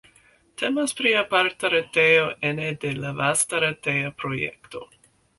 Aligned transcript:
Temas 0.59 0.93
pri 0.99 1.09
aparta 1.17 1.69
retejo 1.73 2.23
ene 2.51 2.69
de 2.85 2.93
la 3.01 3.11
vasta 3.19 3.59
reteja 3.65 4.15
projekto. 4.23 4.83